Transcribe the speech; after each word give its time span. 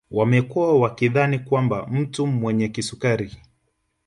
Wamekuwa 0.11 0.79
wakidhani 0.81 1.39
kwamba 1.39 1.87
mtu 1.91 2.27
mwenye 2.27 2.67
kisukari 2.69 3.37